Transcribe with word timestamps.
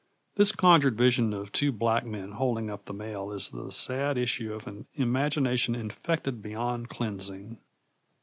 This 0.33 0.51
conjured 0.51 0.97
vision 0.97 1.31
of 1.31 1.51
two 1.51 1.71
black 1.71 2.07
men 2.07 2.31
holding 2.31 2.71
up 2.71 2.85
the 2.85 2.91
mail 2.95 3.31
is 3.31 3.51
the 3.51 3.69
sad 3.71 4.17
issue 4.17 4.51
of 4.51 4.65
an 4.65 4.87
imagination 4.95 5.75
infected 5.75 6.41
beyond 6.41 6.89
cleansing. 6.89 7.59